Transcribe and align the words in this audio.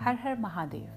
हर 0.00 0.14
हर 0.14 0.38
महादेव, 0.38 0.90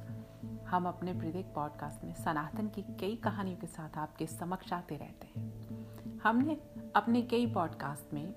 हम 0.67 0.87
अपने 0.87 1.13
प्रत्येक 1.13 1.45
पॉडकास्ट 1.45 2.03
में 2.03 2.13
सनातन 2.13 2.67
की 2.67 2.81
कई 2.81 3.15
कहानियों 3.15 3.57
के 3.57 3.67
साथ 3.67 3.97
आपके 3.97 4.27
समक्ष 4.27 4.73
आते 4.73 4.97
रहते 4.97 5.39
हैं। 5.39 6.19
हमने 6.19 6.53
अपने 6.95 7.21
कई 7.21 7.53
पॉडकास्ट 7.53 8.13
में 8.13 8.33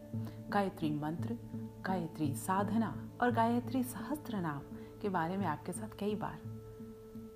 गायत्री 0.49 0.91
मंत्र, 0.91 1.39
गायत्री 1.87 2.35
साधना 2.35 3.11
और 3.21 3.33
गायत्री 3.33 3.85
सहस्त्र 3.85 4.37
नाम 4.37 4.59
के 5.03 5.09
बारे 5.09 5.37
में 5.37 5.47
आपके 5.47 5.73
साथ 5.73 5.89
कई 5.99 6.15
बार 6.15 6.39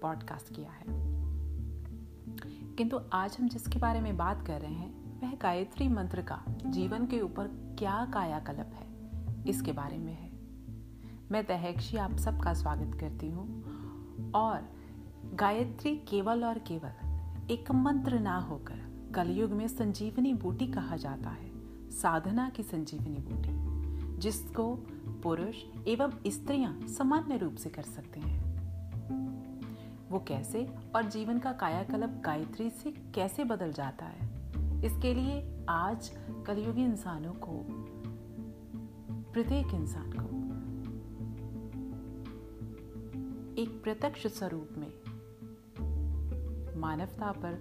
पॉडकास्ट 0.02 0.54
किया 0.54 0.70
है। 0.70 0.84
किंतु 2.74 3.00
आज 3.12 3.36
हम 3.40 3.48
जिसके 3.48 3.78
बारे 3.78 4.00
में 4.00 4.16
बात 4.16 4.46
कर 4.46 4.60
रहे 4.60 4.74
हैं, 4.74 5.20
वह 5.20 5.34
गायत्री 5.34 5.88
मंत्र 5.88 6.22
का 6.22 6.42
जीवन 6.48 7.06
के 7.06 7.20
ऊपर 7.20 7.76
क्या 7.78 8.10
कायाकल्प 8.14 8.72
है, 8.74 8.86
इसके 9.46 9.72
बारे 9.72 9.98
में 9.98 10.12
है। 10.12 10.29
मैं 11.32 11.42
तहक्षी 11.44 11.96
आप 11.96 12.16
सबका 12.16 12.52
स्वागत 12.54 12.94
करती 13.00 13.28
हूँ। 13.30 14.32
और 14.34 14.62
गायत्री 15.34 15.94
केवल 16.08 16.44
और 16.44 16.58
केवल 16.58 17.52
एक 17.52 17.70
मंत्र 17.72 18.18
ना 18.18 18.36
होकर 18.38 18.80
कलयुग 19.14 19.50
में 19.50 19.66
संजीवनी 19.68 20.32
बूटी 20.34 20.66
कहा 20.66 20.96
जाता 20.96 21.30
है, 21.30 21.50
साधना 21.90 22.48
की 22.48 22.62
संजीवनी 22.62 23.20
बूटी, 23.20 24.18
जिसको 24.18 24.74
पुरुष 25.22 25.62
एवं 25.88 26.12
स्त्रियाँ 26.26 26.86
सामान्य 26.88 27.36
रूप 27.36 27.54
से 27.54 27.70
कर 27.70 27.82
सकते 27.82 28.20
हैं। 28.20 28.38
वो 30.10 30.24
कैसे 30.28 30.66
और 30.96 31.08
जीवन 31.08 31.38
का 31.38 31.52
कायाकल्प 31.52 32.20
गायत्री 32.24 32.70
से 32.72 32.90
कैसे 33.14 33.44
बदल 33.44 33.72
जाता 33.72 34.06
है, 34.06 34.28
इसके 34.84 35.14
लिए 35.14 35.64
आज 35.68 36.10
कलयुगी 36.46 36.84
इंसानों 36.84 37.32
को, 37.32 37.62
प्रत्येक 39.32 39.74
इंसान 39.74 40.12
को 40.12 40.39
एक 43.60 43.82
प्रत्यक्ष 43.82 44.26
स्वरूप 44.26 44.68
में। 44.78 44.92
मानवता 46.80 47.32
पर 47.32 47.58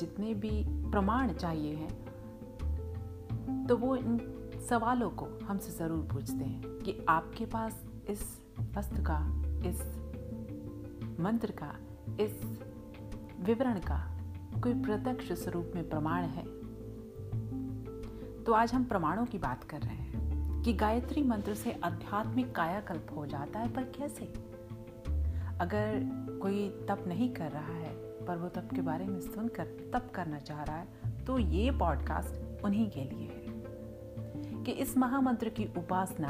जितने 0.00 0.34
भी 0.34 0.64
प्रमाण 0.90 1.32
चाहिए 1.32 1.74
हैं 1.74 3.66
तो 3.66 3.76
वो 3.76 3.96
इन 3.96 4.18
सवालों 4.68 5.10
को 5.10 5.26
हमसे 5.44 5.70
ज़रूर 5.70 6.04
पूछते 6.12 6.44
हैं 6.44 6.78
कि 6.78 7.04
आपके 7.08 7.46
पास 7.46 7.84
इस 8.08 8.22
वस्तु 8.76 9.02
का, 9.02 9.18
इस 9.66 9.80
मंत्र 11.20 11.52
का, 11.52 11.74
इस 12.20 12.42
विवरण 13.40 13.78
का 13.78 13.98
कोई 14.62 14.74
प्रत्यक्ष 14.74 15.32
स्वरूप 15.32 15.72
में 15.74 15.88
प्रमाण 15.88 16.22
है? 16.22 16.44
तो 18.44 18.52
आज 18.52 18.72
हम 18.72 18.84
प्रमाणों 18.84 19.26
की 19.26 19.38
बात 19.38 19.64
कर 19.64 19.80
रहे 19.80 19.94
हैं 19.94 20.62
कि 20.62 20.72
गायत्री 20.72 21.22
मंत्र 21.22 21.54
से 21.54 21.72
आध्यात्मिक 21.84 22.54
कायाकल्प 22.54 23.06
हो 23.16 23.26
जाता 23.26 23.58
है, 23.58 23.72
पर 23.72 23.82
कैसे? 23.82 24.32
अगर 25.62 26.02
कोई 26.42 26.68
तप 26.68 27.04
नहीं 27.06 27.34
कर 27.34 27.50
रहा 27.50 27.72
है, 27.72 27.94
पर 28.26 28.36
वो 28.36 28.48
तप 28.48 28.68
के 28.74 28.80
बारे 28.80 29.04
में 29.04 29.20
सुनकर 29.20 29.64
तप 29.64 30.12
करना 30.14 30.38
चाह 30.38 30.62
रहा 30.62 30.76
है 30.76 30.88
तो 31.24 31.38
ये 31.38 31.70
पॉडकास्ट 31.70 32.64
उन्हीं 32.64 32.90
के 32.90 33.04
लिए 33.04 33.28
है 33.28 33.44
कि 34.64 34.72
इस 34.72 34.96
महामंत्र 34.96 35.48
की 35.48 35.64
उपासना 35.64 36.28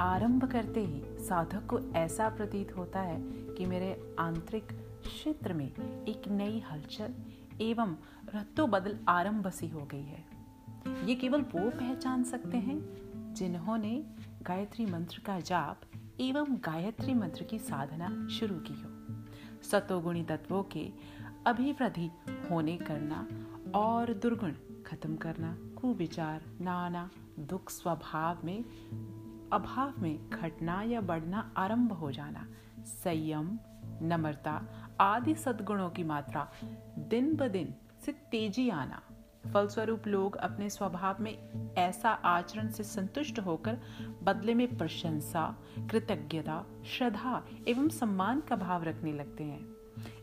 आरंभ 0.00 0.44
करते 0.44 0.80
ही 0.80 1.02
साधक 1.04 1.66
को 1.66 1.80
ऐसा 1.80 2.28
प्रतीत 2.28 2.76
होता 2.76 3.00
है 3.00 3.20
कि 3.26 3.66
मेरे 3.66 4.16
आंतरिक 4.18 4.64
क्षेत्र 5.02 5.52
में 5.52 5.72
एक 6.04 6.28
नई 6.28 6.62
हलचल 6.72 7.14
एवं 7.60 7.96
रत्तो 8.34 8.66
बदल 8.66 8.98
आरंभ 9.08 9.48
सी 9.48 9.68
हो 9.68 9.88
गई 9.90 10.02
है। 10.02 10.24
ये 11.06 11.14
केवल 11.14 11.40
वो 11.40 11.70
पहचान 11.70 12.24
सकते 12.24 12.56
हैं 12.56 13.08
जिन्होंने 13.34 14.04
गायत्री 14.42 14.86
मंत्र 14.86 15.22
का 15.26 15.40
जाप 15.40 15.80
एवं 16.20 16.54
गायत्री 16.54 17.14
मंत्र 17.14 17.44
की 17.44 17.58
साधना 17.58 18.28
शुरू 18.28 18.54
की 18.54 18.74
हो। 18.74 18.88
सतोगुणी 19.62 20.22
तत्वों 20.22 20.62
के 20.62 20.92
अभिवृद्धि 21.46 22.10
होने 22.50 22.76
करना 22.76 23.28
और 23.78 24.14
दुर्गुण 24.14 24.52
खत्म 24.86 25.16
करना, 25.16 25.56
कुविचार, 25.80 26.42
नाना 26.60 27.10
दुख 27.38 27.70
स्वभाव 27.70 28.38
में, 28.44 28.64
अभाव 29.52 29.94
में 29.98 30.30
घटना 30.30 30.82
या 30.82 31.00
बढ़ना 31.00 31.52
आरंभ 31.56 31.92
हो 31.92 32.12
जाना, 32.12 32.46
संयम, 32.78 33.58
नम्रता 34.02 34.62
आदि 35.00 35.34
सद्गुणों 35.34 35.90
की 35.90 36.04
मात्रा 36.04 36.48
दिन 36.98 37.36
ब 37.36 37.48
दिन 37.48 37.74
से 38.06 38.12
तेज़ी 38.12 38.68
आना। 38.68 39.02
फलस्वरूप 39.54 40.06
लोग 40.06 40.36
अपने 40.36 40.70
स्वभाव 40.70 41.16
में 41.20 41.38
ऐसा 41.74 42.10
आचरण 42.10 42.68
से 42.68 42.84
संतुष्ट 42.84 43.38
होकर 43.38 43.78
बदले 44.22 44.54
में 44.54 44.78
प्रशंसा, 44.78 45.58
कृतज्ञता, 45.90 46.64
श्रद्धा 46.86 47.44
एवं 47.68 47.88
सम्मान 47.88 48.40
का 48.40 48.56
भाव 48.56 48.84
रखने 48.84 49.12
लगते 49.12 49.44
हैं। 49.44 49.78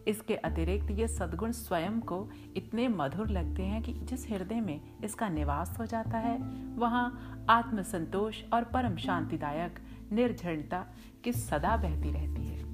इसके 0.07 0.35
अतिरिक्त 0.35 0.91
ये 0.91 1.07
सद्गुण 1.07 1.51
स्वयं 1.51 1.99
को 1.99 2.29
इतने 2.55 2.87
मधुर 2.87 3.29
लगते 3.29 3.63
हैं 3.63 3.83
कि 3.83 3.93
जिस 3.93 4.29
हृदय 4.29 4.61
में 4.61 4.81
इसका 5.03 5.29
निवास 5.29 5.77
हो 5.79 5.85
जाता 5.85 6.17
है, 6.17 6.37
वहाँ 6.75 7.35
आत्मसंतोष 7.49 8.43
और 8.53 8.63
परम 8.63 8.95
शांतिदायक 8.95 9.79
निर्झरता 10.11 10.85
की 11.23 11.33
सदा 11.33 11.77
बहती 11.77 12.11
रहती 12.11 12.45
है। 12.45 12.65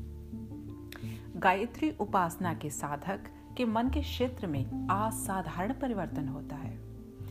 गायत्री 1.40 1.92
उपासना 2.00 2.54
के 2.54 2.70
साधक 2.70 3.20
के 3.62 3.66
मन 3.66 3.90
के 3.90 4.02
क्षेत्र 4.02 4.48
में 4.48 4.88
असाधारण 4.88 5.74
परिवर्तन 5.74 6.28
होता 6.28 6.56
है। 6.56 6.78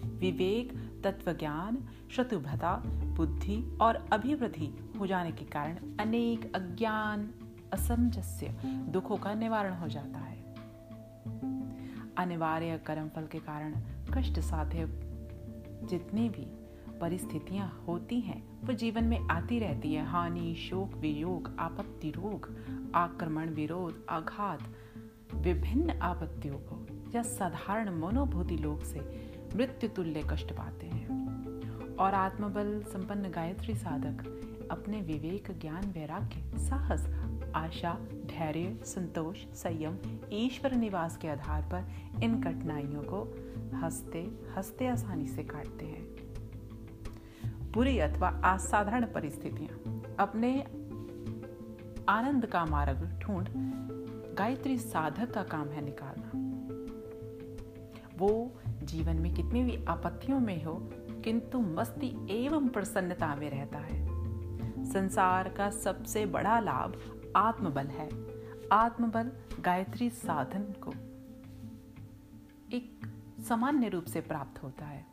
विवेक 0.05 1.01
तत्व 1.05 1.33
ज्ञान 1.33 1.89
शत्रुभता, 2.11 2.83
बुद्धि 2.87 3.79
और 3.81 4.09
अभिवृद्धि 4.13 4.91
हो 4.99 5.07
जाने 5.07 5.33
के 5.33 5.45
कारण 5.45 5.77
अनेक 6.01 6.57
अज्ञान, 6.57 7.31
असमंजस्य 7.73 8.49
दुखों 8.65 9.17
का 9.17 9.35
निवारण 9.35 9.75
हो 9.75 9.89
जाता 9.89 10.19
है। 10.19 10.55
अनिवार्य 12.17 12.79
कर्म 12.87 13.09
फल 13.09 13.27
के 13.27 13.39
कारण 13.39 13.75
कष्ट 14.15 14.41
साध्य 14.41 14.87
जितनी 15.87 16.29
भी 16.29 16.47
परिस्थितियाँ 16.99 17.85
होती 17.89 18.21
हैं, 18.21 18.67
वो 18.67 18.73
जीवन 18.73 19.05
में 19.05 19.29
आती 19.29 19.59
रहती 19.59 19.95
है। 19.95 20.07
हानि, 20.07 20.55
शोक, 20.55 20.95
वियोग, 20.95 21.57
आपत्ति, 21.59 22.11
रोग, 22.11 22.57
आक्रमण, 22.95 23.49
विरोध, 23.49 24.07
आघात 24.11 24.61
विभिन्न 25.35 25.91
आपत्तियों 25.91 26.55
को 26.55 26.87
या 27.15 27.23
साधारण 27.23 27.99
मनोभूति 27.99 28.57
लोग 28.57 28.83
से 28.85 29.01
मृत्यु 29.57 29.91
तुल्य 29.91 30.23
कष्ट 30.31 30.53
पाते 30.53 30.87
हैं। 30.87 31.11
और 31.97 32.15
आत्मबल 32.15 32.83
संपन्न 32.83 33.31
गायत्री 33.31 33.75
साधक 33.75 34.41
अपने 34.71 35.01
विवेक, 35.01 35.61
ज्ञान, 35.61 35.85
वैराग्य, 35.85 36.59
साहस, 36.59 37.09
आशा, 37.55 37.93
धैर्य, 38.13 38.81
संतोष, 38.85 39.37
संयम, 39.39 39.97
ईश्वर 40.33 40.75
निवास 40.75 41.17
के 41.17 41.29
आधार 41.29 41.63
पर 41.63 41.85
इन 42.23 42.43
कठिनाइयों 42.43 43.03
को 43.03 43.37
हँसते 43.77 44.31
हँसते 44.57 44.87
आसानी 44.87 45.27
से 45.27 45.43
काटते 45.43 45.85
हैं। 45.87 46.21
बुरी 47.73 47.99
अथवा 47.99 48.29
असाधारण 48.29 49.05
परिस्थितियाँ 49.05 50.03
अपने 50.19 50.63
आनंद 52.09 52.47
का 52.47 52.65
मार्ग 52.65 53.21
ढूंढ 53.23 53.49
गायत्री 54.41 54.79
साधक 54.79 55.33
का 55.33 55.43
काम 55.43 55.69
है 55.69 55.85
निकालना। 55.85 56.31
वो 58.19 58.53
जीवन 58.83 59.17
में 59.17 59.35
कितनी 59.35 59.65
भी 59.65 59.85
आपत्तियों 59.85 60.41
में 60.41 60.65
हो, 60.65 60.75
किंतु 61.25 61.61
मस्ती 61.61 62.27
एवं 62.31 62.69
प्रसन्नता 62.69 63.35
में 63.35 63.51
रहता 63.51 63.79
है। 63.79 64.07
संसार 64.93 65.49
का 65.49 65.71
सबसे 65.71 66.27
बड़ा 66.27 66.61
लाभ 66.61 67.23
आत्मबल 67.37 67.87
है। 67.87 68.11
आत्मबल 68.73 69.33
गायत्री 69.61 70.11
साधन 70.11 70.63
को 70.63 70.91
एक 72.77 73.01
सामान्य 73.49 73.89
रूप 73.89 74.05
से 74.05 74.21
प्राप्त 74.21 74.63
होता 74.63 74.85
है। 74.85 75.07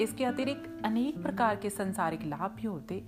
इसके 0.00 0.24
अतिरिक्त 0.24 0.82
अनेक 0.84 1.22
प्रकार 1.22 1.56
के 1.56 1.70
संसारिक 1.70 2.22
लाभ 2.22 2.50
भी 2.50 2.66
होते। 2.66 3.04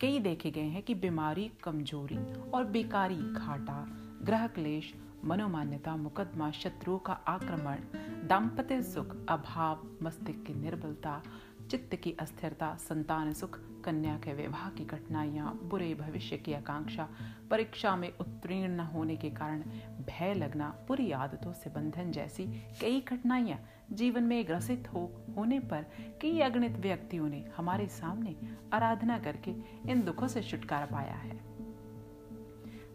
कई 0.00 0.18
देखे 0.18 0.50
गए 0.50 0.68
हैं 0.68 0.82
कि 0.82 0.94
बीमारी, 0.94 1.52
कमज़ोरी 1.62 2.50
और 2.50 2.64
बेकारी 2.64 3.16
घाटा 3.16 4.04
ग्रह 4.28 4.46
क्लेश 4.46 4.94
मनोमान्यता, 5.24 5.96
मुकदमा 5.96 6.50
शत्रुओं 6.50 6.98
का 6.98 7.12
आक्रमण 7.12 7.76
दाम्पत्य 8.28 8.82
सुख, 8.82 9.16
अभाव, 9.28 9.86
मस्तिष्क 10.02 10.44
की 10.46 10.54
निर्बलता, 10.54 11.22
चित्त 11.70 11.94
की 11.94 12.12
अस्थिरता, 12.20 12.74
संतान 12.74 13.32
सुख, 13.32 13.58
कन्या 13.84 14.16
के 14.16 14.32
विवाह 14.32 14.70
की 14.70 14.84
कठिनाइयाँ, 14.84 15.60
बुरे 15.62 15.94
भविष्य 15.94 16.36
की 16.36 16.52
आकांक्षा, 16.52 17.08
परीक्षा 17.50 17.96
में 17.96 18.12
उत्तीर्ण 18.20 18.68
न 18.68 18.80
होने 18.80 19.16
के 19.16 19.30
कारण 19.30 19.60
भय 20.08 20.34
लगना, 20.34 20.74
बुरी 20.88 21.12
आदतों 21.12 21.52
से 21.52 21.70
बंधन 21.70 22.10
जैसी 22.10 22.44
कई 22.80 23.00
कठिनाइयाँ 23.00 23.58
जीवन 23.92 24.22
में 24.22 24.46
ग्रसित 24.46 24.88
हो, 24.94 25.24
होने 25.36 25.60
पर 25.60 25.86
कई 26.22 26.40
अगणित 26.40 26.76
व्यक्तियों 26.76 27.28
ने 27.28 27.44
हमारे 27.56 27.88
सामने 27.88 28.36
आराधना 28.72 29.18
करके 29.18 29.54
इन 29.90 30.02
दुखों 30.02 30.28
से 30.28 30.42
छुटकारा 30.42 30.86
पाया 30.86 31.14
है। 31.14 31.57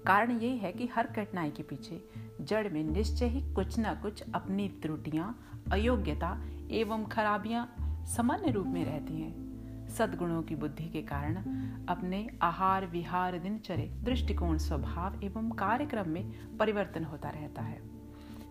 कारण 0.08 0.32
ये 0.32 0.50
है 0.50 0.72
कि 0.72 0.88
हर 0.88 1.08
कठिनाई 1.08 1.52
के 1.52 1.64
पीछे 1.64 2.04
जड़ 2.42 2.70
में 2.70 2.84
निश्चय 2.84 3.26
ही 3.26 3.54
कुछ 3.54 3.76
न 3.80 3.84
कुछ 4.02 4.24
अपनी 4.36 4.70
त्रुटियाँ, 4.70 5.50
अयोग्यता 5.72 6.42
एवं 6.72 7.06
खराबियाँ 7.06 7.76
सामान्य 8.06 8.52
रूप 8.52 8.68
में 8.68 8.86
रहती 8.86 9.22
हैं। 9.22 9.44
सद्गुणों 9.90 10.44
की 10.44 10.56
बुद्धि 10.56 10.90
के 10.90 11.02
कारण 11.02 11.36
अपने 11.88 12.30
आहार 12.42 12.86
विहार 12.86 13.40
दिनचर्य, 13.40 14.02
दृष्टिकोण, 14.04 14.58
स्वभाव 14.58 15.20
एवं 15.24 15.50
कार्यक्रम 15.50 16.10
में 16.10 16.58
परिवर्तन 16.58 17.04
होता 17.04 17.30
रहता 17.30 17.62
है। 17.62 17.82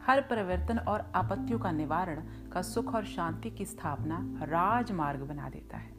हर 0.07 0.21
परिवर्तन 0.21 0.79
और 0.79 1.13
आपत्तियों 1.15 1.59
का 1.59 1.71
निवारण 1.71 2.23
का 2.53 2.63
सुख 2.63 2.95
और 2.95 3.05
शांति 3.05 3.51
की 3.51 3.65
स्थापना 3.65 4.35
राजमार्ग 4.43 5.21
बना 5.21 5.51
देता 5.51 5.77
है। 5.77 5.93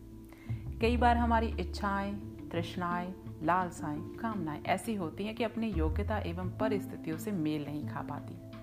कई 0.82 0.98
बार 0.98 1.18
हमारी 1.18 1.48
इच्छाएँ, 1.48 2.14
तृष्णाएँ 2.52 3.23
लालसाएँ 3.44 4.00
कामनाएँ 4.00 4.64
ऐसी 4.66 4.96
होती 4.96 5.26
हैं 5.26 5.36
कि 5.36 5.44
अपनी 5.44 5.72
योग्यता 5.72 6.18
एवं 6.18 6.50
परिस्थितियों 6.50 7.18
से 7.18 7.32
मेल 7.32 7.66
नहीं 7.66 7.88
खा 7.88 8.02
पाती। 8.02 8.54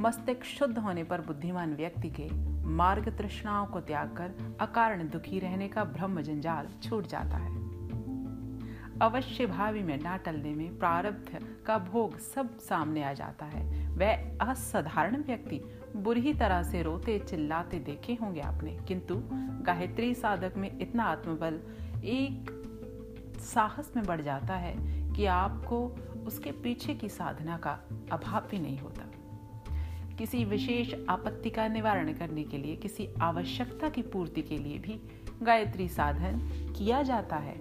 मस्तिष्क 0.00 0.44
शुद्ध 0.44 0.78
होने 0.78 1.04
पर 1.04 1.20
बुद्धिमान 1.20 1.74
व्यक्ति 1.74 2.10
के 2.10 2.28
मार्ग 2.66 3.18
तृष्णाओं 3.18 3.66
को 3.66 3.80
त्याग 3.80 4.08
कर 4.08 4.56
अकारण 4.60 5.08
दुखी 5.08 5.38
रहने 5.38 5.68
का 5.68 5.84
ब्रह्म 5.84 6.20
जंजाल 6.20 6.68
छूट 6.82 7.06
जाता 7.06 7.36
है। 7.36 7.58
अवश्य 9.00 9.46
भावी 9.46 9.82
में 9.82 10.02
ना 10.02 10.16
टलने 10.16 10.54
में 10.54 10.78
प्रारब्ध 10.78 11.46
का 11.66 11.78
भोग 11.78 12.18
सब 12.18 12.58
सामने 12.58 13.04
आ 13.04 13.12
जाता 13.12 13.46
है। 13.46 13.88
वह 13.90 14.38
असाधारण 14.50 15.22
व्यक्ति 15.22 15.60
बुरी 15.96 16.34
तरह 16.34 16.62
से 16.62 16.82
रोते, 16.82 17.18
चिल्लाते 17.18 17.78
देखे 17.78 18.14
होंगे 18.14 18.40
आपने। 18.40 18.78
किंतु 18.88 19.14
गायत्री 19.64 20.14
साधक 20.14 20.52
में 20.56 20.78
इतना 20.80 21.04
आत्मबल 21.04 21.60
एक 22.04 22.57
साहस 23.40 23.92
में 23.96 24.04
बढ़ 24.04 24.20
जाता 24.20 24.54
है 24.54 24.74
कि 25.12 25.26
आपको 25.26 25.96
उसके 26.26 26.52
पीछे 26.52 26.94
की 26.94 27.08
साधना 27.08 27.58
का 27.58 27.78
अभाव 28.12 28.40
भी 28.50 28.58
नहीं 28.58 28.78
होता। 28.78 29.02
किसी 30.16 30.44
विशेष 30.44 30.94
आपत्ति 31.08 31.50
का 31.50 31.68
निवारण 31.68 32.12
करने 32.12 32.44
के 32.44 32.58
लिए, 32.58 32.76
किसी 32.76 33.08
आवश्यकता 33.20 33.88
की 33.88 34.02
पूर्ति 34.02 34.42
के 34.42 34.58
लिए 34.58 34.78
भी 34.78 35.00
गायत्री 35.42 35.88
साधन 35.88 36.38
किया 36.78 37.02
जाता 37.02 37.36
है। 37.36 37.54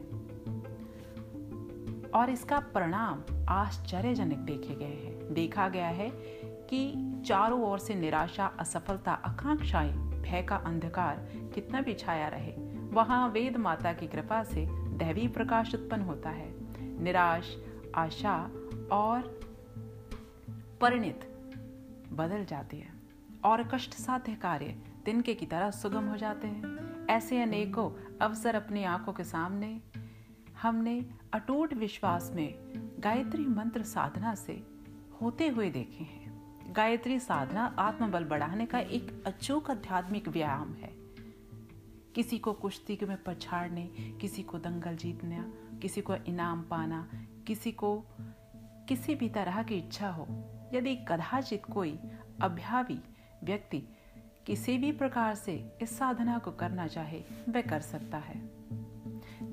और 2.09 2.30
इसका 2.30 2.59
परिणाम 2.59 3.23
आश्चर्यजनक 3.50 4.38
देखे 4.38 4.75
गए 4.75 4.85
हैं। 4.85 5.33
देखा 5.33 5.69
गया 5.69 5.88
है 5.88 6.12
कि 6.69 6.94
चारों 7.25 7.62
ओर 7.62 7.80
से 7.80 7.95
निराशा, 7.95 8.45
असफलता, 8.45 9.12
आकांक्षाएँ, 9.12 9.94
भय 9.94 10.41
का 10.41 10.56
अंधकार 10.56 11.27
कितना 11.56 11.81
भी 11.81 11.94
छाया 11.94 12.27
रहे, 12.27 12.53
वहाँ 12.91 13.30
वेद 13.30 13.57
माता 13.57 13.94
की 13.94 14.07
कृपा 14.07 14.44
से 14.44 14.87
दैवी 14.97 15.27
प्रकाश 15.27 15.75
उत्पन्न 15.75 16.01
होता 16.01 16.29
है। 16.29 16.53
निराश, 17.03 17.57
आशा 17.95 18.44
और 18.91 19.39
परिणित 20.81 21.19
बदल 22.11 22.45
जाती 22.45 22.77
है 22.77 22.94
और 23.45 23.63
कष्ट 23.63 23.94
साध्य 23.94 24.35
कार्य 24.35 24.77
तिनके 25.05 25.33
की 25.33 25.45
तरह 25.45 25.71
सुगम 25.71 26.07
हो 26.07 26.17
जाते 26.17 26.47
हैं। 26.47 27.07
ऐसे 27.07 27.41
अनेकों 27.41 28.17
अवसर 28.21 28.55
अपनी 28.55 28.83
आँखों 28.83 29.13
के 29.13 29.23
सामने, 29.23 29.81
हमने 30.61 31.05
अटूट 31.33 31.73
विश्वास 31.73 32.31
में 32.35 32.55
गायत्री 32.99 33.45
मंत्र 33.45 33.83
साधना 33.83 34.35
से 34.35 34.67
होते 35.21 35.47
हुए 35.47 35.69
देखे 35.69 36.03
हैं। 36.03 36.27
गायत्री 36.73 37.19
साधना 37.19 37.75
आत्मबल 37.79 38.23
बढ़ाने 38.23 38.65
का 38.65 38.79
एक 38.79 39.23
अचूक 39.27 39.71
आध्यात्मिक 39.71 40.27
व्यायाम 40.27 40.73
है। 40.73 40.96
किसी 42.18 42.38
को 42.38 42.54
कुश्ती 42.54 43.00
में 43.04 43.24
पछाड़ने, 43.24 43.84
किसी 44.22 44.44
को 44.44 44.60
दंगल 44.60 44.96
जीतना, 44.96 45.54
किसी 45.80 46.02
को 46.02 46.16
इनाम 46.16 46.62
पाना, 46.62 47.10
किसी 47.48 47.72
को 47.72 48.06
किसी 48.88 49.16
भी 49.16 49.30
तरह 49.30 49.64
की 49.64 49.75
इच्छा 49.75 50.10
हो। 50.10 50.28
यदि 50.74 50.96
कदाचित 50.96 51.66
कोई 51.66 52.00
अभ्यावी 52.42 53.00
व्यक्ति 53.44 53.84
किसी 54.46 54.78
भी 54.78 54.92
प्रकार 54.92 55.36
से 55.36 55.78
इस 55.81 55.98
साधना 55.98 56.38
को 56.38 56.52
करना 56.52 56.88
चाहे, 56.88 57.24
वह 57.50 57.62
कर 57.62 57.80
सकता 57.80 58.18
है। 58.18 58.50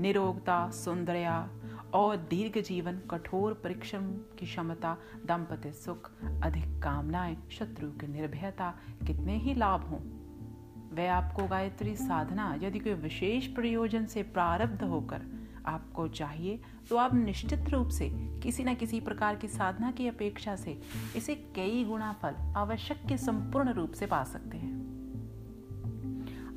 निरोगता, 0.00 0.70
सौंदर्या 0.70 1.50
और 1.94 2.16
दीर्घ 2.16 2.62
जीवन, 2.62 2.98
कठोर 2.98 3.54
परिश्रम 3.54 4.12
की 4.12 4.46
क्षमता 4.46 4.96
दाम्पत्य 5.26 5.72
सुख, 5.72 6.10
अधिक 6.42 6.82
कामनाएँ, 6.82 7.48
शत्रु 7.50 7.90
की 7.90 8.06
निर्भयता 8.06 8.74
कितने 9.06 9.36
ही 9.36 9.54
लाभ 9.54 9.80
हों। 9.80 10.23
वह 10.94 11.12
आपको 11.12 11.46
गायत्री 11.46 11.94
साधना 11.96 12.54
यदि 12.62 12.78
कोई 12.78 12.94
विशेष 12.94 13.46
प्रयोजन 13.46 14.06
से 14.06 14.22
प्रारब्ध 14.22 14.82
होकर 14.82 15.22
आपको 15.66 16.06
चाहिए 16.08 16.60
तो 16.88 16.96
आप 16.96 17.14
निश्चित 17.14 17.68
रूप 17.68 17.88
से 17.88 18.08
किसी 18.42 18.64
न 18.64 18.74
किसी 18.74 19.00
प्रकार 19.00 19.36
की 19.36 19.48
साधना 19.48 19.90
की 19.90 20.08
अपेक्षा 20.08 20.56
से 20.56 20.78
इसे 21.16 21.34
कई 21.56 21.84
गुना 21.84 22.12
फल 22.22 22.34
आवश्यक 22.56 23.02
के 23.08 23.16
संपूर्ण 23.18 23.72
रूप 23.72 23.92
से 23.92 24.06
पा 24.06 24.22
सकते 24.24 24.56
हैं। 24.56 24.72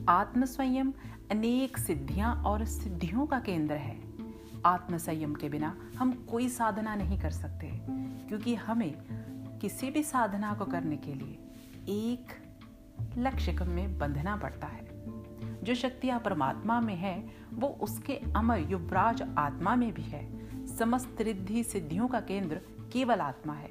आत्म 0.10 0.46
संयम 0.46 0.94
अनेक 1.32 1.78
सिद्धियाँ 1.78 2.34
और 2.44 2.66
सिद्धियों 2.66 3.26
का 3.26 3.40
केंद्र 3.40 3.76
है। 3.76 3.96
आत्म 4.66 4.98
संयम 4.98 5.34
के 5.36 5.50
बिना 5.50 5.76
हम 5.98 6.12
कोई 6.30 6.50
साधना 6.50 6.96
नहीं 6.96 7.20
कर 7.20 7.32
सकते, 7.32 7.72
क्योंकि 8.28 8.56
हमें 8.56 8.94
किसी 9.62 9.90
भी 9.92 10.04
साधना 10.04 10.54
को 10.54 10.66
करने 10.66 10.98
के 10.98 11.14
लिए 11.14 11.38
एक 11.90 12.36
लक्ष्य 13.18 13.52
में 13.52 13.98
बंधना 13.98 14.36
पड़ता 14.36 14.68
है। 14.68 14.88
जो 15.64 15.76
शक्तियाँ 15.76 16.20
परमात्मा 16.20 16.82
में 16.82 16.96
है, 16.96 17.30
वो 17.54 17.68
उसके 17.68 18.20
अमर 18.36 18.60
युवराज 18.60 19.22
आत्मा 19.38 19.76
में 19.76 19.94
भी 19.94 20.02
है। 20.02 20.38
समस्त 20.68 21.18
रिद्धि 21.22 21.64
सिद्धियों 21.64 22.08
का 22.08 22.20
केंद्र 22.20 22.62
केवल 22.92 23.20
आत्मा 23.20 23.54
है। 23.54 23.70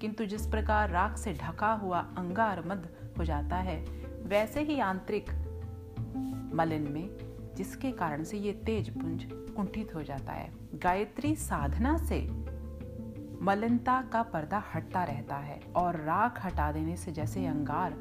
किंतु 0.00 0.24
जिस 0.24 0.46
प्रकार 0.46 0.90
राख 0.90 1.16
से 1.16 1.32
ढका 1.32 1.72
हुआ 1.72 1.98
अंगार 1.98 2.64
मद 2.66 2.88
हो 3.18 3.24
जाता 3.24 3.56
है, 3.56 3.84
वैसे 4.22 4.60
ही 4.60 4.80
आंतरिक 4.80 5.30
मलिन 6.54 6.82
में, 6.82 7.08
जिसके 7.56 7.92
कारण 7.92 8.22
से 8.22 8.38
ये 8.38 8.52
तेज 8.52 8.90
पुंज 8.90 9.28
कुंठित 9.32 9.94
हो 9.94 10.02
जाता 10.02 10.32
है। 10.32 10.52
गायत्री 10.74 11.36
साधना 11.36 11.96
से 11.96 12.48
मलिनता 13.42 14.02
का 14.02 14.22
पर्दा 14.22 14.64
हटता 14.74 15.04
रहता 15.04 15.36
है 15.36 15.60
और 15.76 15.96
राख 15.96 16.46
हटा 16.46 16.72
देने 16.72 16.96
से 16.96 17.12
जैसे 17.12 17.46
अंगार 17.46 17.92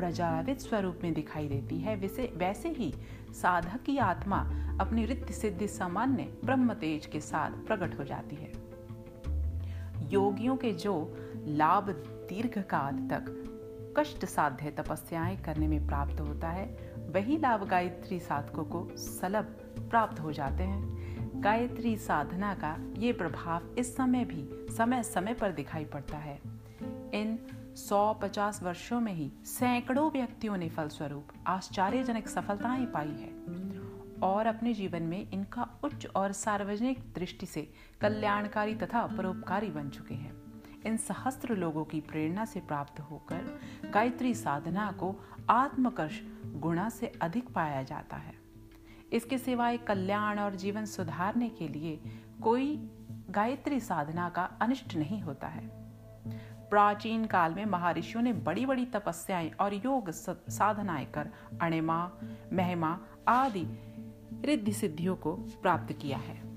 प्रज्वलित 0.00 0.60
स्वरूप 0.60 0.98
में 1.02 1.14
दिखाई 1.14 1.48
देती 1.48 1.78
है। 1.78 1.96
वैसे 1.96 2.32
वैसे 2.36 2.68
ही 2.68 2.94
साधक 3.32 3.82
की 3.82 3.98
आत्मा 3.98 4.38
अपनी 4.80 5.04
रिद्धि 5.04 5.32
सिद्धि 5.32 5.68
सामान्य 5.68 6.22
ब्रह्म 6.44 6.74
तेज 6.74 7.06
के 7.06 7.20
साथ 7.20 7.50
प्रकट 7.50 7.98
हो 7.98 8.04
जाती 8.04 8.36
है। 8.36 8.52
योगियों 10.10 10.56
के 10.56 10.72
जो 10.72 11.16
लाभ 11.46 11.90
दीर्घ 12.28 12.62
काल 12.62 12.94
तक 12.94 13.36
कष्ट 13.98 14.24
साध्य 14.24 14.70
तपस्याएँ 14.70 15.36
करने 15.36 15.68
में 15.68 15.86
प्राप्त 15.86 16.20
होता 16.20 16.48
है, 16.48 16.66
वही 17.10 17.38
लाभ 17.38 17.68
गायत्री 17.68 18.20
साधकों 18.20 18.64
को 18.64 18.88
सलभ 18.96 19.44
प्राप्त 19.90 20.20
हो 20.20 20.32
जाते 20.32 20.62
हैं। 20.62 21.00
गायत्री 21.42 21.96
साधना 21.96 22.54
का 22.54 22.76
ये 22.98 23.12
प्रभाव 23.12 23.74
इस 23.78 23.96
समय 23.96 24.24
भी 24.24 24.66
समय 24.76 25.02
समय 25.02 25.34
पर 25.34 25.52
दिखाई 25.52 25.84
पड़ता 25.84 26.18
है। 26.18 26.40
इन 27.14 27.38
सौ 27.76 28.14
पचास 28.14 28.62
वर्षों 28.62 29.00
में 29.00 29.12
ही 29.12 29.32
सैकड़ों 29.44 30.10
व्यक्तियों 30.10 30.56
ने 30.56 30.68
फलस्वरूप 30.68 31.28
आश्चर्यजनक 31.46 32.28
सफलताएँ 32.28 32.86
पाई 32.86 33.08
है 33.08 33.30
और 34.20 34.46
अपने 34.46 34.74
जीवन 34.74 35.02
में 35.02 35.30
इनका 35.30 35.68
उच्च 35.84 36.06
और 36.06 36.32
सार्वजनिक 36.32 37.12
दृष्टि 37.14 37.46
से 37.46 37.72
कल्याणकारी 38.00 38.74
तथा 38.74 39.06
परोपकारी 39.06 39.66
बन 39.66 39.88
चुके 39.88 40.14
हैं। 40.14 40.42
इन 40.86 40.96
सहस्त्र 40.96 41.56
लोगों 41.56 41.84
की 41.84 42.00
प्रेरणा 42.00 42.44
से 42.44 42.60
प्राप्त 42.60 43.00
होकर 43.00 43.60
गायत्री 43.90 44.34
साधना 44.34 44.92
को 44.92 45.16
आत्मकर्ष 45.50 46.20
गुणा 46.46 46.88
से 46.88 47.06
अधिक 47.06 47.48
पाया 47.48 47.82
जाता 47.82 48.16
है। 48.16 48.34
इसके 49.12 49.38
सिवाय 49.38 49.76
कल्याण 49.76 50.38
और 50.38 50.54
जीवन 50.54 50.84
सुधारने 50.84 51.48
के 51.48 51.68
लिए 51.68 52.00
कोई 52.42 52.90
गायत्री 53.30 53.80
साधना 53.80 54.28
का 54.28 54.42
अनिष्ट 54.42 54.94
नहीं 54.94 55.20
होता 55.20 55.46
है। 55.46 55.79
प्राचीन 56.70 57.24
काल 57.24 57.54
में 57.54 57.66
महर्षियों 57.66 58.22
ने 58.22 58.32
बड़ी 58.32 58.66
बड़ी 58.66 58.86
तपस्याएँ 58.86 59.50
और 59.50 59.74
योग 59.74 60.10
साधनाएँ 60.10 61.06
कर, 61.06 61.30
अणिमा, 61.62 62.12
महिमा 62.52 62.98
आदि 63.28 63.66
रिद्धि 64.44 64.72
सिद्धियों 64.72 65.16
को 65.16 65.32
प्राप्त 65.32 65.92
किया 65.92 66.18
है। 66.18 66.50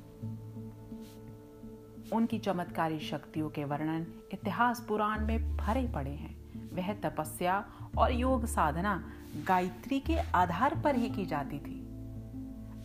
उनकी 2.14 2.40
चमत्कारी 2.40 3.00
शक्तियों 3.00 3.50
के 3.50 3.64
वर्णन 3.64 4.06
इतिहास 4.34 4.86
पुराण 4.88 5.26
में 5.26 5.58
भरे 5.58 5.88
पड़े 5.88 6.12
हैं। 6.12 6.44
वह 6.76 6.94
तपस्या 6.94 7.66
और 7.98 8.12
योग 8.12 8.46
साधना 8.46 9.12
गायत्री 9.48 10.00
के 10.00 10.18
आधार 10.18 10.82
पर 10.84 10.96
ही 10.96 11.10
की 11.10 11.26
जाती 11.26 11.60
थी। 11.60 11.80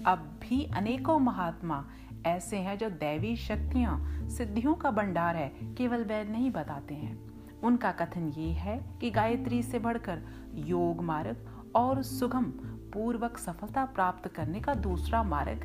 अब 0.07 0.41
भी 0.43 0.65
अनेकों 0.65 1.19
महात्मा 1.19 1.85
ऐसे 2.27 2.57
हैं 2.57 2.79
जो 2.79 2.91
दैवी 2.91 3.37
शक्तियाँ, 3.37 4.29
सिद्धियों 4.29 4.75
का 4.75 4.91
भंडार 4.91 5.37
है, 5.37 5.49
केवल 5.49 6.05
वह 6.05 6.25
नहीं 6.25 6.51
बताते 6.51 6.95
हैं। 6.95 7.29
उनका 7.63 7.93
कथन 7.93 8.29
ये 8.29 8.53
है 8.53 8.99
कि 9.01 9.11
गायत्री 9.11 9.63
से 9.63 9.79
बढ़कर 9.79 10.23
योग 10.55 11.03
मार्ग 11.05 11.63
और 11.77 12.03
सुगम 12.03 12.45
पूर्वक 12.93 13.39
सफलता 13.39 13.85
प्राप्त 13.85 14.29
करने 14.29 14.61
का 14.61 14.75
दूसरा 14.75 15.23
मार्ग 15.23 15.65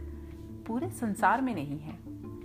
पूरे 0.67 0.89
संसार 0.89 1.41
में 1.41 1.55
नहीं 1.55 1.79
है। 1.79 1.97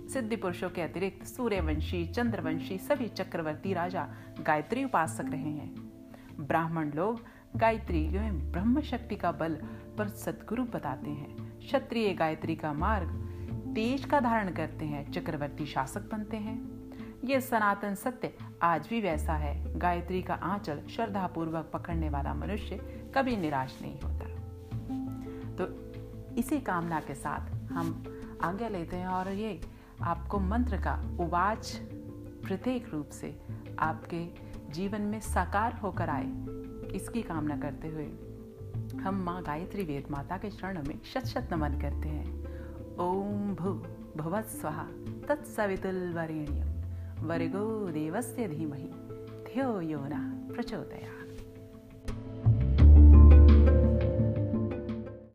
सिद्धि 0.07 0.35
पुरुषों 0.35 0.69
के 0.69 0.81
अतिरिक्त 0.81 1.25
सूर्यवंशी, 1.25 2.07
चंद्रवंशी, 2.07 2.77
सभी 2.77 3.07
चक्रवर्ती 3.07 3.73
राजा 3.73 4.07
गायत्री 4.47 4.83
उपासक 4.83 5.25
रहे 5.25 5.51
हैं। 5.51 5.75
ब्राह्मण 6.39 6.91
लोग 6.91 7.21
गायत्री 7.55 8.09
ब्रह्म 8.31 8.81
शक्ति 8.81 9.15
का 9.15 9.31
बल 9.31 9.57
पर 9.97 10.07
सदगुरु 10.07 10.63
बताते 10.63 11.09
हैं। 11.09 11.59
क्षत्रिय 11.59 12.13
गायत्री 12.13 12.55
का 12.55 12.73
मार्ग 12.73 13.28
तेज 13.69 14.05
का 14.05 14.19
धारण 14.19 14.51
करते 14.51 14.85
हैं, 14.85 15.11
चक्रवर्ती 15.11 15.65
शासक 15.65 16.11
बनते 16.11 16.37
हैं। 16.37 16.79
ये 17.25 17.41
सनातन 17.41 17.95
सत्य 17.95 18.33
आज 18.61 18.87
भी 18.87 19.01
वैसा 19.01 19.33
है। 19.33 19.79
गायत्री 19.79 20.21
का 20.21 20.33
आंचल 20.33 20.81
श्रद्धा 20.95 21.27
पूर्वक 21.27 21.69
पकड़ने 21.73 22.09
वाला 22.09 22.33
मनुष्य 22.33 22.77
कभी 23.15 23.37
निराश 23.37 23.79
नहीं 23.81 23.99
होता। 23.99 24.25
तो 25.55 25.67
इसी 26.35 26.59
कामना 26.59 26.99
के 26.99 27.15
साथ 27.15 27.71
हम 27.71 28.03
आज्ञा 28.41 28.67
लेते 28.69 28.95
हैं 28.95 29.07
और 29.07 29.31
ये 29.31 29.61
आपको 30.01 30.39
मंत्र 30.39 30.77
का 30.77 31.17
उवाच 31.19 31.71
प्रत्येक 32.45 32.89
रूप 32.89 33.09
से 33.09 33.39
आपके 33.79 34.25
जीवन 34.71 35.01
में 35.01 35.19
साकार 35.19 35.73
होकर 35.73 36.09
आए। 36.09 36.27
इसकी 36.95 37.21
कामना 37.21 37.57
करते 37.57 37.87
हुए 37.87 38.05
हम 39.01 39.23
माँ 39.25 39.43
गायत्री 39.43 39.83
वेद 39.83 40.11
माता 40.11 40.37
के 40.37 40.49
चरणों 40.49 40.83
में 40.83 40.99
शत 41.13 41.25
शत 41.25 41.49
नमन 41.51 41.69
करते 41.69 42.09
हैं। 42.09 42.38
ओम 43.01 43.55
भू 43.55 43.71
भुवत 44.21 44.47
तत्सवितुर्वरेण्यं 45.27 46.69
वर्गो 47.27 47.89
देवस्य 47.91 48.47
धीमहि। 48.47 48.89
धियो 49.47 49.81
यो 49.81 49.99
न 50.03 50.47
प्रचोदयात्। 50.55 51.18